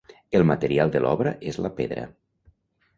El 0.39 0.45
material 0.51 0.93
de 0.97 1.03
l'obra 1.05 1.35
és 1.55 1.63
la 1.67 1.75
pedra. 1.83 2.11